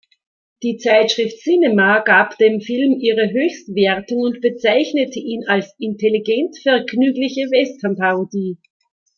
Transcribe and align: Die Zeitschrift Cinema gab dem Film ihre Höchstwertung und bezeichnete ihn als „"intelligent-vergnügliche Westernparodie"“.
Die 0.63 0.77
Zeitschrift 0.77 1.41
Cinema 1.43 1.99
gab 1.99 2.35
dem 2.39 2.59
Film 2.59 2.97
ihre 2.99 3.29
Höchstwertung 3.29 4.21
und 4.21 4.41
bezeichnete 4.41 5.19
ihn 5.19 5.43
als 5.47 5.75
„"intelligent-vergnügliche 5.77 7.51
Westernparodie"“. 7.51 8.57